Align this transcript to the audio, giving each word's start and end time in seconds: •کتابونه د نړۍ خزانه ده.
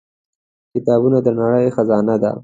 •کتابونه 0.73 1.17
د 1.25 1.27
نړۍ 1.39 1.65
خزانه 1.75 2.15
ده. 2.23 2.31